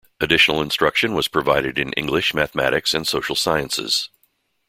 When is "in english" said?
1.77-2.33